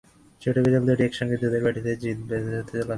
[0.41, 2.89] ছোট বিড়াল দুটি একসঙ্গে দুধের বাটিতে জিত ভেজাতে লাগল।